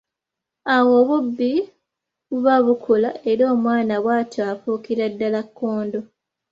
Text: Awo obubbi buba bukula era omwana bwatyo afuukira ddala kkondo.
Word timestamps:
Awo 0.75 0.93
obubbi 1.01 1.51
buba 2.29 2.55
bukula 2.65 3.09
era 3.31 3.43
omwana 3.53 3.93
bwatyo 4.03 4.39
afuukira 4.51 5.05
ddala 5.13 5.41
kkondo. 5.47 5.99